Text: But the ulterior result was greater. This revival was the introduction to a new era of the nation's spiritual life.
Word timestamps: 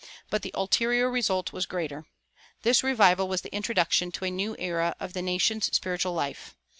But 0.31 0.41
the 0.41 0.49
ulterior 0.55 1.11
result 1.11 1.53
was 1.53 1.67
greater. 1.67 2.05
This 2.63 2.81
revival 2.83 3.27
was 3.27 3.41
the 3.43 3.53
introduction 3.53 4.11
to 4.13 4.25
a 4.25 4.31
new 4.31 4.55
era 4.57 4.95
of 4.99 5.13
the 5.13 5.21
nation's 5.21 5.67
spiritual 5.75 6.13
life. 6.13 6.55